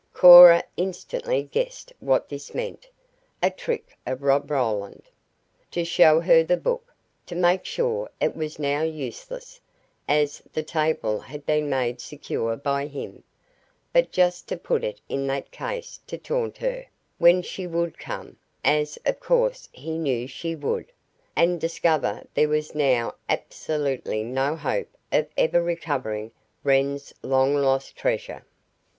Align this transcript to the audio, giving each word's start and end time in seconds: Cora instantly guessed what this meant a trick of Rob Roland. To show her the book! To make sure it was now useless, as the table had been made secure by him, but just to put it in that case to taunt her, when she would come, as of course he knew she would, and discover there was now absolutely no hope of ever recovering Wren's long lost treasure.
Cora 0.15 0.63
instantly 0.77 1.43
guessed 1.43 1.93
what 1.99 2.27
this 2.27 2.55
meant 2.55 2.89
a 3.43 3.51
trick 3.51 3.95
of 4.03 4.23
Rob 4.23 4.49
Roland. 4.49 5.03
To 5.69 5.85
show 5.85 6.19
her 6.21 6.43
the 6.43 6.57
book! 6.57 6.91
To 7.27 7.35
make 7.35 7.65
sure 7.65 8.09
it 8.19 8.35
was 8.35 8.57
now 8.57 8.81
useless, 8.81 9.61
as 10.07 10.41
the 10.53 10.63
table 10.63 11.19
had 11.19 11.45
been 11.45 11.69
made 11.69 12.01
secure 12.01 12.55
by 12.57 12.87
him, 12.87 13.23
but 13.93 14.11
just 14.11 14.47
to 14.47 14.57
put 14.57 14.83
it 14.83 14.99
in 15.07 15.27
that 15.27 15.51
case 15.51 15.99
to 16.07 16.17
taunt 16.17 16.57
her, 16.57 16.87
when 17.19 17.43
she 17.43 17.67
would 17.67 17.99
come, 17.99 18.37
as 18.65 18.97
of 19.05 19.19
course 19.19 19.69
he 19.71 19.99
knew 19.99 20.25
she 20.25 20.55
would, 20.55 20.91
and 21.35 21.61
discover 21.61 22.25
there 22.33 22.49
was 22.49 22.73
now 22.73 23.13
absolutely 23.29 24.23
no 24.23 24.55
hope 24.55 24.89
of 25.11 25.27
ever 25.37 25.61
recovering 25.61 26.31
Wren's 26.63 27.13
long 27.21 27.53
lost 27.55 27.95
treasure. 27.95 28.43